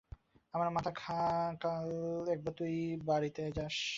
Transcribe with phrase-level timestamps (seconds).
[0.53, 1.19] আমার মাথা খা,
[1.59, 1.87] কাল
[2.33, 3.77] একবার তুই তাহার বাড়িতে যাস।